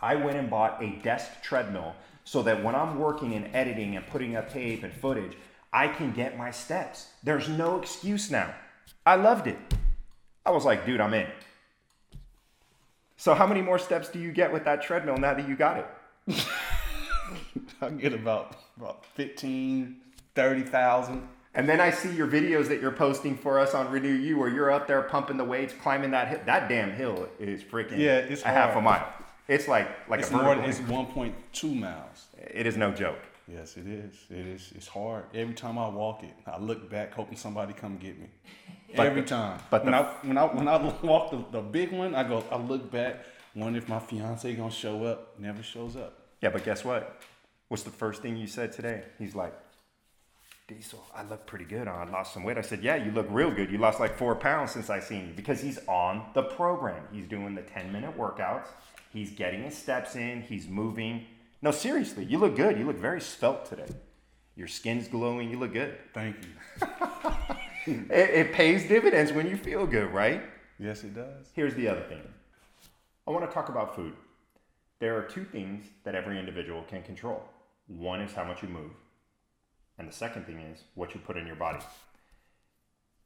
[0.00, 4.06] I went and bought a desk treadmill so that when I'm working and editing and
[4.06, 5.36] putting up tape and footage,
[5.72, 7.08] I can get my steps.
[7.22, 8.54] There's no excuse now.
[9.04, 9.58] I loved it.
[10.44, 11.26] I was like, dude, I'm in.
[13.16, 15.78] So how many more steps do you get with that treadmill now that you got
[15.78, 16.46] it?
[17.80, 19.96] I get about about 15,
[20.34, 21.28] 30,000.
[21.54, 24.50] And then I see your videos that you're posting for us on Renew You where
[24.50, 26.40] you're up there pumping the weights, climbing that hill.
[26.44, 29.08] That damn hill is freaking yeah, it's a half a mile.
[29.48, 32.26] It's like like it's a more it's 1.2 miles.
[32.36, 33.20] It is no joke.
[33.48, 34.14] Yes, it is.
[34.28, 34.72] It is.
[34.74, 35.24] It's hard.
[35.34, 38.26] Every time I walk it, I look back, hoping somebody come get me.
[38.96, 39.60] But Every the- time.
[39.70, 42.42] but when the- I when I when I walk the, the big one, I go.
[42.50, 45.38] I look back, wonder if my fiance gonna show up.
[45.38, 46.18] Never shows up.
[46.40, 47.20] Yeah, but guess what?
[47.68, 49.02] What's the first thing you said today?
[49.18, 49.54] He's like,
[50.68, 51.86] Diesel, I look pretty good.
[51.88, 52.58] I lost some weight.
[52.58, 53.70] I said, Yeah, you look real good.
[53.70, 57.02] You lost like four pounds since I seen you because he's on the program.
[57.12, 58.66] He's doing the 10 minute workouts.
[59.12, 60.42] He's getting his steps in.
[60.42, 61.24] He's moving.
[61.62, 62.78] No, seriously, you look good.
[62.78, 63.88] You look very svelte today.
[64.56, 65.50] Your skin's glowing.
[65.50, 65.96] You look good.
[66.14, 66.86] Thank you.
[67.86, 70.42] It, it pays dividends when you feel good, right?
[70.78, 71.50] Yes, it does.
[71.54, 72.20] Here's the other thing
[73.26, 74.12] I want to talk about food.
[74.98, 77.42] There are two things that every individual can control
[77.86, 78.90] one is how much you move,
[79.98, 81.78] and the second thing is what you put in your body.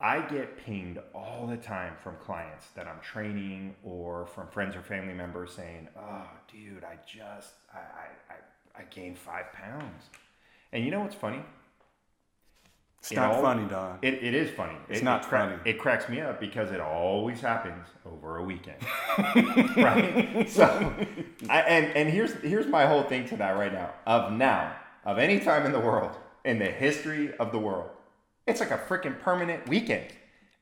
[0.01, 4.81] I get pinged all the time from clients that I'm training or from friends or
[4.83, 10.05] family members saying, Oh, dude, I just, I, I, I, I gained five pounds.
[10.73, 11.43] And you know what's funny?
[13.01, 13.99] It's It not all- funny, Don.
[14.03, 14.77] It, it is funny.
[14.89, 15.57] It's It- not it cra- funny.
[15.71, 18.77] It cracks me up because it always happens over a weekend,
[19.77, 20.47] right?
[20.49, 20.93] So,
[21.49, 23.91] I, and and here's here's my whole thing to that right now.
[24.07, 26.11] Of now, of any time in the world,
[26.45, 27.89] in the history of the world,
[28.51, 30.07] it's like a freaking permanent weekend.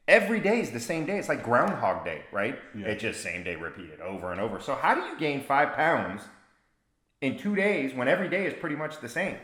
[0.07, 1.19] Every day is the same day.
[1.19, 2.59] It's like Groundhog Day, right?
[2.75, 2.87] Yeah.
[2.87, 4.61] It's just same day repeated over and over.
[4.61, 6.23] So how do you gain five pounds
[7.21, 9.37] in two days when every day is pretty much the same?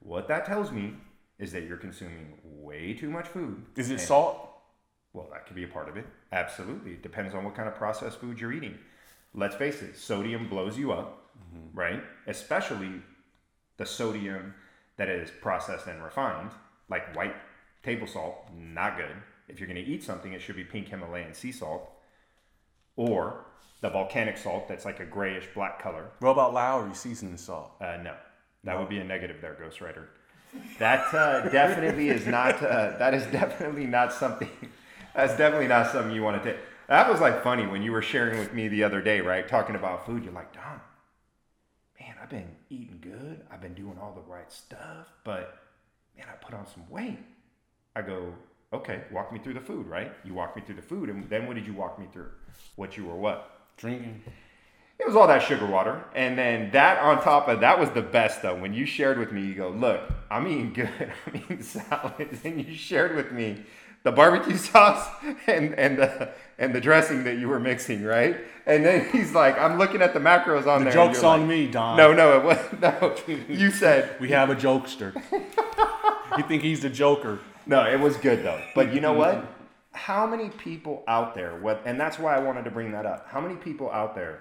[0.00, 0.94] What that tells me
[1.38, 3.64] is that you're consuming way too much food.
[3.76, 4.48] Is it And- salt?
[5.12, 6.06] Well, that could be a part of it.
[6.32, 6.92] Absolutely.
[6.92, 8.78] It depends on what kind of processed food you're eating.
[9.34, 11.78] Let's face it, sodium blows you up, mm-hmm.
[11.78, 12.02] right?
[12.26, 13.02] Especially
[13.76, 14.54] the sodium
[14.96, 16.50] that is processed and refined,
[16.88, 17.34] like white
[17.82, 19.16] table salt, not good.
[19.48, 21.90] If you're going to eat something, it should be pink Himalayan sea salt
[22.96, 23.44] or
[23.80, 26.10] the volcanic salt that's like a grayish black color.
[26.20, 27.72] What about Lawry's seasoning salt?
[27.80, 28.14] Uh, no,
[28.64, 30.06] that would be a negative there, Ghostwriter.
[30.78, 32.62] That uh, definitely is not.
[32.62, 34.50] Uh, that is definitely not something.
[35.14, 36.60] That's definitely not something you want to take.
[36.88, 39.48] That was like funny when you were sharing with me the other day, right?
[39.48, 40.24] Talking about food.
[40.24, 40.78] You're like, Don,
[41.98, 43.46] man, I've been eating good.
[43.50, 45.58] I've been doing all the right stuff, but
[46.18, 47.18] man, I put on some weight.
[47.94, 48.32] I go,
[48.72, 50.12] okay, walk me through the food, right?
[50.24, 52.30] You walk me through the food, and then what did you walk me through?
[52.76, 53.50] What you were what?
[53.76, 54.22] Drinking.
[54.98, 56.04] It was all that sugar water.
[56.14, 58.54] And then that on top of that was the best though.
[58.54, 60.00] When you shared with me, you go, look,
[60.30, 60.90] I'm eating good.
[61.26, 62.38] I'm eating salads.
[62.44, 63.64] And you shared with me
[64.04, 65.08] the barbecue sauce
[65.48, 68.36] and, and the and the dressing that you were mixing, right?
[68.64, 70.92] And then he's like, I'm looking at the macros on The there.
[70.92, 71.96] joke's on like, me, Don.
[71.96, 73.16] No, no, it was no.
[73.48, 75.14] You said We have a jokester.
[76.38, 77.40] you think he's the Joker?
[77.66, 78.60] No, it was good though.
[78.74, 79.36] But you know what?
[79.36, 79.46] Mm-hmm.
[79.94, 83.26] How many people out there, what, and that's why I wanted to bring that up.
[83.28, 84.40] How many people out there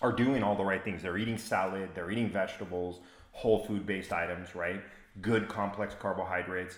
[0.00, 1.02] are doing all the right things?
[1.02, 3.00] They're eating salad, they're eating vegetables,
[3.32, 4.80] whole food based items, right?
[5.20, 6.76] Good complex carbohydrates,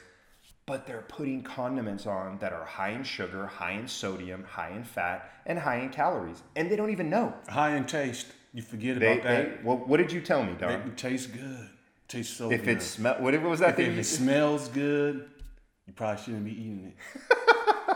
[0.67, 4.83] but they're putting condiments on that are high in sugar, high in sodium, high in
[4.85, 6.43] fat, and high in calories.
[6.57, 7.33] And they don't even know.
[7.49, 8.27] High in taste.
[8.53, 9.65] You forget They, about they, that.
[9.65, 10.95] well, what did you tell me, It Don?
[10.97, 11.69] tastes good.
[12.09, 12.79] tastes so If good.
[12.79, 13.87] it smell, what was that if, thing?
[13.87, 15.29] if you it smells good,
[15.91, 16.95] you probably shouldn't be eating it.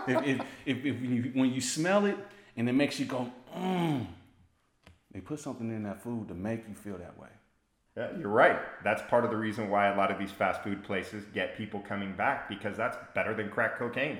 [0.08, 2.16] if, if, if, if you, when you smell it
[2.56, 4.04] and it makes you go, mmm,
[5.12, 7.28] they put something in that food to make you feel that way.
[7.96, 8.58] Yeah, you're right.
[8.82, 11.78] That's part of the reason why a lot of these fast food places get people
[11.78, 14.18] coming back because that's better than crack cocaine.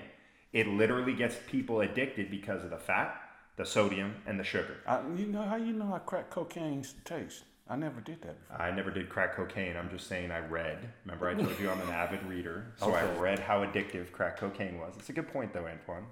[0.53, 3.21] It literally gets people addicted because of the fat,
[3.57, 4.77] the sodium, and the sugar.
[4.87, 7.43] I, you know how you know how crack cocaine tastes?
[7.68, 8.61] I never did that before.
[8.61, 9.77] I never did crack cocaine.
[9.77, 10.90] I'm just saying I read.
[11.05, 12.72] Remember, I told you I'm an avid reader.
[12.77, 14.94] So I read how addictive crack cocaine was.
[14.98, 16.05] It's a good point, though, Antoine.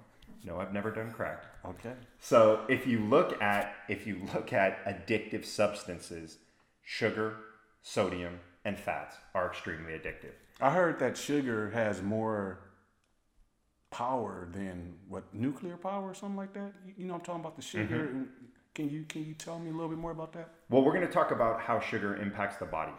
[0.43, 1.43] No, I've never done crack.
[1.65, 1.93] Okay.
[2.19, 6.37] So if you look at if you look at addictive substances,
[6.83, 7.35] sugar,
[7.81, 10.33] sodium, and fats are extremely addictive.
[10.59, 12.59] I heard that sugar has more
[13.91, 16.73] power than what nuclear power or something like that.
[16.85, 18.07] You, you know, I'm talking about the sugar.
[18.07, 18.23] Mm-hmm.
[18.73, 20.49] Can you can you tell me a little bit more about that?
[20.69, 22.93] Well, we're going to talk about how sugar impacts the body.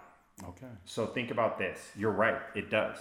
[0.49, 0.67] Okay.
[0.85, 1.91] So think about this.
[1.97, 2.99] You're right, it does.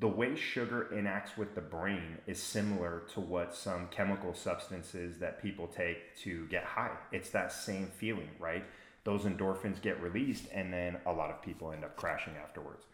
[0.00, 5.40] The way sugar interacts with the brain is similar to what some chemical substances that
[5.40, 6.96] people take to get high.
[7.12, 8.64] It's that same feeling, right?
[9.04, 12.84] Those endorphins get released, and then a lot of people end up crashing afterwards.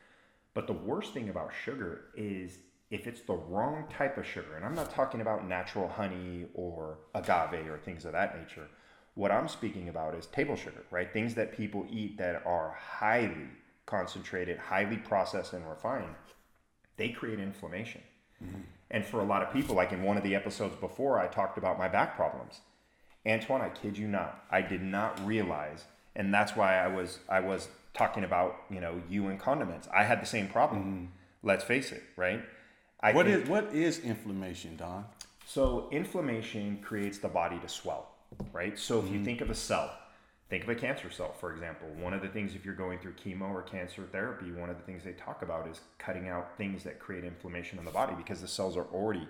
[0.52, 2.58] But the worst thing about sugar is
[2.90, 6.98] if it's the wrong type of sugar, and I'm not talking about natural honey or
[7.14, 8.68] agave or things of that nature.
[9.14, 11.12] What I'm speaking about is table sugar, right?
[11.12, 13.48] Things that people eat that are highly
[13.86, 16.14] concentrated, highly processed, and refined.
[16.96, 18.02] They create inflammation.
[18.42, 18.60] Mm-hmm.
[18.90, 21.58] And for a lot of people, like in one of the episodes before, I talked
[21.58, 22.60] about my back problems.
[23.26, 25.84] Antoine, I kid you not, I did not realize,
[26.16, 29.88] and that's why I was I was talking about, you know, you and condiments.
[29.94, 30.82] I had the same problem.
[30.82, 31.04] Mm-hmm.
[31.42, 32.42] Let's face it, right?
[33.02, 35.06] I What think- is what is inflammation, Don?
[35.46, 38.12] so inflammation creates the body to swell,
[38.52, 38.78] right?
[38.78, 39.24] So if you mm-hmm.
[39.24, 39.90] think of a cell,
[40.48, 41.88] think of a cancer cell, for example.
[41.96, 44.82] One of the things if you're going through chemo or cancer therapy, one of the
[44.84, 48.40] things they talk about is cutting out things that create inflammation in the body because
[48.40, 49.26] the cells are already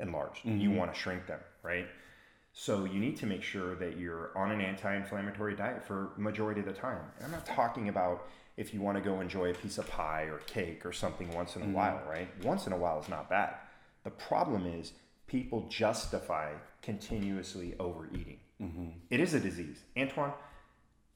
[0.00, 0.44] enlarged.
[0.44, 0.76] You mm-hmm.
[0.76, 1.86] want to shrink them, right?
[2.56, 6.66] So you need to make sure that you're on an anti-inflammatory diet for majority of
[6.66, 7.00] the time.
[7.16, 10.22] And I'm not talking about if you want to go enjoy a piece of pie
[10.22, 11.74] or cake or something once in a mm-hmm.
[11.74, 12.28] while, right?
[12.44, 13.56] Once in a while is not bad.
[14.04, 14.92] The problem is
[15.26, 18.38] people justify continuously overeating.
[18.62, 18.88] Mm-hmm.
[19.10, 19.80] It is a disease.
[19.98, 20.32] Antoine,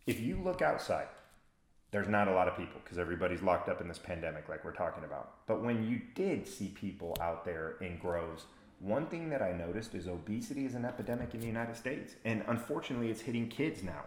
[0.08, 1.06] if you look outside,
[1.92, 4.72] there's not a lot of people because everybody's locked up in this pandemic, like we're
[4.72, 5.46] talking about.
[5.46, 8.42] But when you did see people out there in groves,
[8.80, 12.14] one thing that I noticed is obesity is an epidemic in the United States.
[12.24, 14.04] And unfortunately, it's hitting kids now.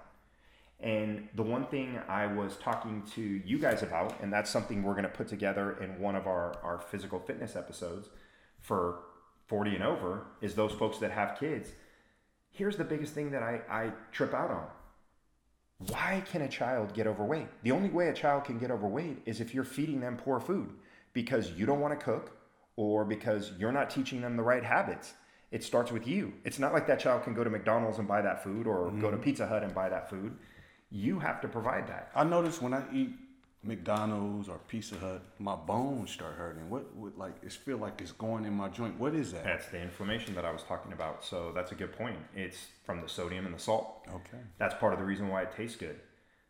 [0.80, 4.94] And the one thing I was talking to you guys about, and that's something we're
[4.94, 8.10] going to put together in one of our, our physical fitness episodes
[8.60, 9.00] for
[9.48, 11.70] 40 and over, is those folks that have kids.
[12.50, 14.66] Here's the biggest thing that I, I trip out on
[15.88, 17.48] why can a child get overweight?
[17.64, 20.70] The only way a child can get overweight is if you're feeding them poor food
[21.14, 22.38] because you don't want to cook
[22.76, 25.14] or because you're not teaching them the right habits.
[25.52, 26.34] It starts with you.
[26.46, 29.12] It's not like that child can go to McDonald's and buy that food or go
[29.12, 29.24] to mm-hmm.
[29.24, 30.38] Pizza Hut and buy that food.
[30.90, 32.10] You have to provide that.
[32.16, 33.12] I notice when I eat
[33.64, 36.70] McDonald's or Pizza Hut, my bones start hurting.
[36.70, 39.00] What, what like it feel like it's going in my joint.
[39.00, 39.44] What is that?
[39.44, 41.24] That's the inflammation that I was talking about.
[41.24, 42.18] So that's a good point.
[42.36, 44.08] It's from the sodium and the salt.
[44.08, 44.42] Okay.
[44.58, 46.00] That's part of the reason why it tastes good.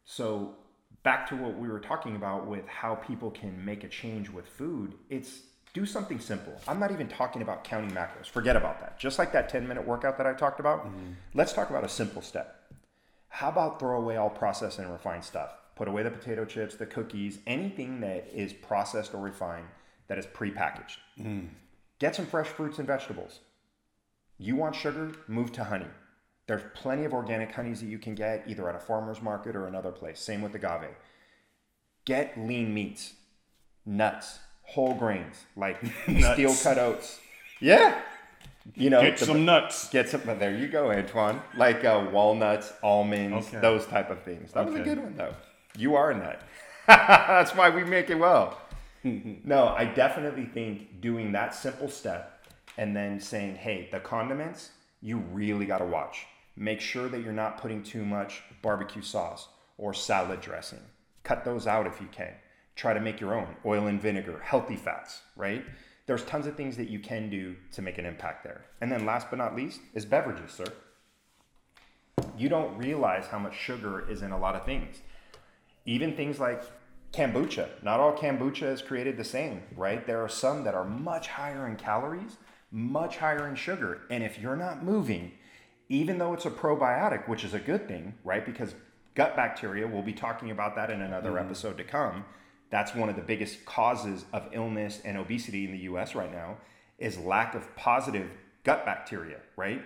[0.05, 0.55] So,
[1.03, 4.47] back to what we were talking about with how people can make a change with
[4.47, 5.41] food, it's
[5.73, 6.59] do something simple.
[6.67, 8.27] I'm not even talking about counting macros.
[8.27, 8.99] Forget about that.
[8.99, 11.13] Just like that 10 minute workout that I talked about, mm-hmm.
[11.33, 12.73] let's talk about a simple step.
[13.29, 15.51] How about throw away all processed and refined stuff?
[15.75, 19.67] Put away the potato chips, the cookies, anything that is processed or refined
[20.07, 20.97] that is prepackaged.
[21.17, 21.47] Mm.
[21.99, 23.39] Get some fresh fruits and vegetables.
[24.37, 25.13] You want sugar?
[25.27, 25.87] Move to honey.
[26.47, 29.67] There's plenty of organic honeys that you can get either at a farmer's market or
[29.67, 30.19] another place.
[30.19, 30.95] Same with agave.
[32.03, 33.13] Get lean meats,
[33.85, 34.39] nuts,
[34.71, 35.77] whole grains like
[36.33, 37.19] steel cut oats.
[37.59, 37.99] Yeah.
[38.75, 39.89] You know, Get the- some nuts.
[39.89, 40.21] Get some.
[40.25, 41.41] but There you go, Antoine.
[41.57, 43.59] Like uh, walnuts, almonds, Okay.
[43.59, 44.51] those type of things.
[44.53, 45.33] That was a good one, though.
[45.77, 46.41] You are a nut.
[46.87, 48.59] That's why we make it well.
[49.03, 52.45] no, I definitely think doing that simple step
[52.77, 56.25] and then saying, "Hey, the condiments, you really got to watch.
[56.55, 60.81] Make sure that you're not putting too much barbecue sauce or salad dressing.
[61.23, 62.33] Cut those out if you can.
[62.75, 65.63] Try to make your own oil and vinegar, healthy fats, right?
[66.07, 68.65] There's tons of things that you can do to make an impact there.
[68.81, 70.65] And then last but not least is beverages, sir.
[72.37, 74.97] You don't realize how much sugar is in a lot of things.
[75.85, 76.63] Even things like
[77.13, 77.69] kombucha.
[77.83, 80.05] Not all kombucha is created the same, right?
[80.05, 82.37] There are some that are much higher in calories,
[82.71, 84.01] much higher in sugar.
[84.09, 85.33] And if you're not moving,
[85.89, 88.45] even though it's a probiotic, which is a good thing, right?
[88.45, 88.75] Because
[89.13, 91.45] gut bacteria, we'll be talking about that in another mm-hmm.
[91.45, 92.25] episode to come.
[92.71, 96.57] That's one of the biggest causes of illness and obesity in the US right now
[96.97, 98.31] is lack of positive
[98.63, 99.83] gut bacteria, right?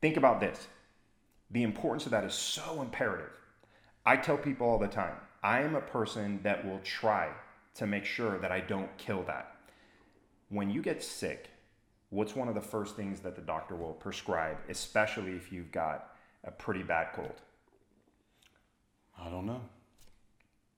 [0.00, 0.68] Think about this.
[1.50, 3.30] The importance of that is so imperative.
[4.04, 7.30] I tell people all the time, I am a person that will try
[7.74, 9.56] to make sure that I don't kill that.
[10.50, 11.48] When you get sick,
[12.10, 16.10] what's one of the first things that the doctor will prescribe, especially if you've got
[16.44, 17.40] a pretty bad cold?
[19.18, 19.62] I don't know.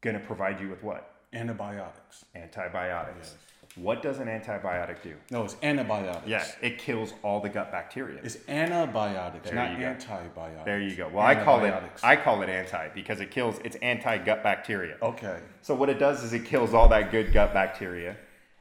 [0.02, 1.13] To provide you with what?
[1.34, 2.24] Antibiotics.
[2.34, 3.34] Antibiotics.
[3.76, 5.16] What does an antibiotic do?
[5.32, 6.28] No, it's antibiotics.
[6.28, 8.20] Yeah, it kills all the gut bacteria.
[8.22, 10.64] It's antibiotics, There not antibiotics.
[10.64, 11.08] There you go.
[11.08, 14.96] Well, I call it I call it anti because it kills it's anti gut bacteria.
[15.02, 15.40] Okay.
[15.62, 18.16] So what it does is it kills all that good gut bacteria.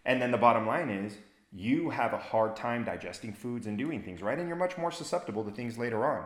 [0.05, 1.17] And then the bottom line is
[1.51, 4.39] you have a hard time digesting foods and doing things, right?
[4.39, 6.25] And you're much more susceptible to things later on.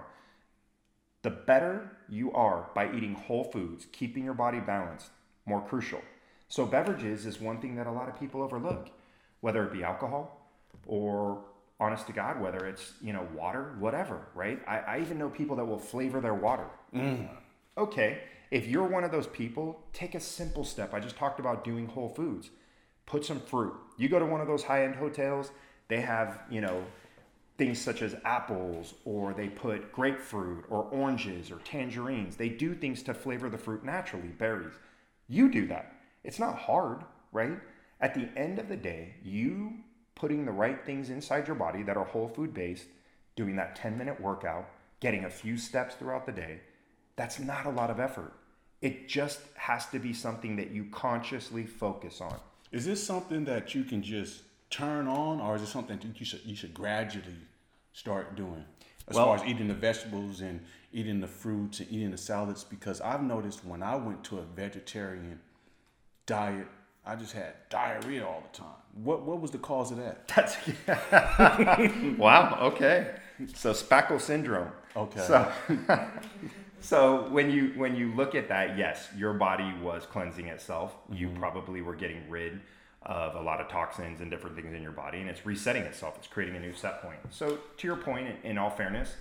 [1.24, 5.10] The better you are by eating whole foods, keeping your body balanced,
[5.46, 6.02] more crucial.
[6.48, 8.90] So beverages is one thing that a lot of people overlook,
[9.42, 10.50] whether it be alcohol
[10.86, 11.44] or
[11.80, 14.60] honest to God, whether it's, you know, water, whatever, right?
[14.68, 16.66] I, I even know people that will flavor their water.
[16.96, 17.28] Mm.
[17.78, 20.94] Okay, if you're one of those people, take a simple step.
[20.94, 22.50] I just talked about doing whole foods.
[23.06, 23.74] Put some fruit.
[23.98, 25.52] You go to one of those high end hotels,
[25.88, 26.84] they have, you know,
[27.58, 32.36] things such as apples, or they put grapefruit, or oranges, or tangerines.
[32.36, 34.74] They do things to flavor the fruit naturally, berries.
[35.28, 35.94] You do that.
[36.28, 37.58] It's not hard, right?
[38.02, 39.76] At the end of the day, you
[40.14, 42.86] putting the right things inside your body that are whole food based,
[43.38, 44.70] doing that 10 minute workout,
[45.00, 46.60] getting a few steps throughout the day,
[47.16, 48.34] that's not a lot of effort.
[48.82, 52.36] It just has to be something that you consciously focus on.
[52.74, 56.26] Is this something that you can just turn on, or is it something that you
[56.26, 57.38] should you should gradually
[57.94, 58.66] start doing?
[59.08, 62.66] As Well- far as eating the vegetables and eating the fruits and eating the salads,
[62.66, 65.40] because I've noticed when I went to a vegetarian
[66.28, 66.68] diet,
[67.06, 68.68] I just had diarrhea all the time.
[69.04, 70.28] What what was the cause of that?
[70.28, 70.56] That's
[72.20, 72.60] wow.
[72.62, 73.16] Okay.
[73.56, 74.72] So spackle syndrome.
[74.96, 75.22] Okay.
[75.22, 75.52] So,
[76.80, 80.96] so when you when you look at that, yes, your body was cleansing itself.
[81.12, 81.40] You mm-hmm.
[81.40, 82.60] probably were getting rid
[83.04, 86.16] of a lot of toxins and different things in your body, and it's resetting itself.
[86.18, 87.20] It's creating a new set point.
[87.30, 89.16] So to your point, in, in all fairness,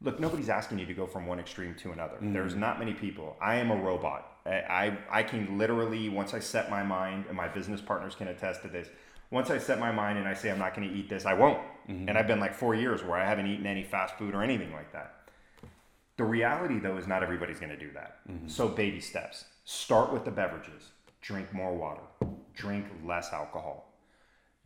[0.00, 2.14] look, nobody's asking you to go from one extreme to another.
[2.14, 2.32] Mm-hmm.
[2.32, 3.36] There's not many people.
[3.40, 4.29] I am a robot.
[4.46, 8.62] I, I can literally once I set my mind, and my business partners can attest
[8.62, 8.88] to this.
[9.30, 11.34] Once I set my mind and I say I'm not going to eat this, I
[11.34, 11.58] won't.
[11.88, 12.08] Mm-hmm.
[12.08, 14.72] And I've been like four years where I haven't eaten any fast food or anything
[14.72, 15.14] like that.
[16.16, 18.18] The reality, though, is not everybody's going to do that.
[18.28, 18.48] Mm-hmm.
[18.48, 19.44] So, baby steps.
[19.64, 20.90] Start with the beverages.
[21.22, 22.02] Drink more water.
[22.54, 23.92] Drink less alcohol.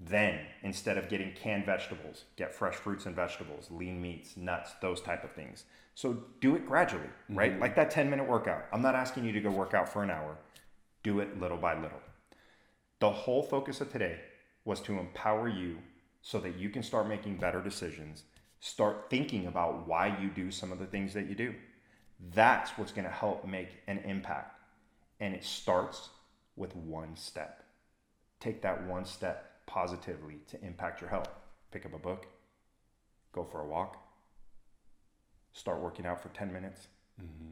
[0.00, 5.00] Then, instead of getting canned vegetables, get fresh fruits and vegetables, lean meats, nuts, those
[5.00, 5.64] type of things.
[5.94, 7.52] So, do it gradually, right?
[7.52, 7.60] Mm-hmm.
[7.60, 8.64] Like that 10 minute workout.
[8.72, 10.36] I'm not asking you to go work out for an hour.
[11.02, 12.00] Do it little by little.
[12.98, 14.18] The whole focus of today
[14.64, 15.78] was to empower you
[16.22, 18.24] so that you can start making better decisions,
[18.60, 21.54] start thinking about why you do some of the things that you do.
[22.34, 24.58] That's what's going to help make an impact.
[25.20, 26.08] And it starts
[26.56, 27.62] with one step.
[28.40, 31.28] Take that one step positively to impact your health.
[31.70, 32.26] Pick up a book,
[33.32, 34.03] go for a walk,
[35.54, 36.88] start working out for 10 minutes.
[37.20, 37.50] Mm-hmm.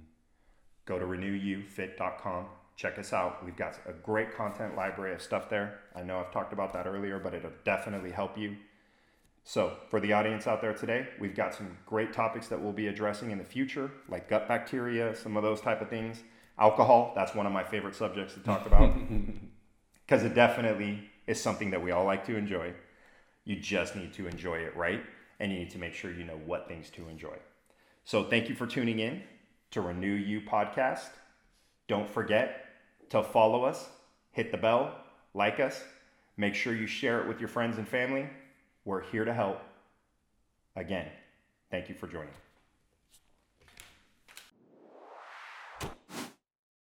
[0.85, 2.47] Go to renewyoufit.com.
[2.77, 3.45] Check us out.
[3.45, 5.79] We've got a great content library of stuff there.
[5.95, 8.57] I know I've talked about that earlier, but it'll definitely help you.
[9.45, 12.87] So, for the audience out there today, we've got some great topics that we'll be
[12.87, 16.23] addressing in the future, like gut bacteria, some of those type of things.
[16.59, 18.95] Alcohol, that's one of my favorite subjects to talk about
[20.07, 22.73] because it definitely is something that we all like to enjoy.
[23.45, 25.03] You just need to enjoy it right,
[25.41, 27.37] and you need to make sure you know what things to enjoy.
[28.05, 29.23] So, thank you for tuning in
[29.71, 31.11] to Renew You podcast.
[31.89, 32.67] Don't forget
[33.11, 33.89] to follow us,
[34.33, 34.97] hit the bell,
[35.35, 35.83] like us,
[36.37, 38.29] make sure you share it with your friends and family.
[38.85, 39.61] We're here to help.
[40.75, 41.09] Again,
[41.71, 42.35] thank you for joining.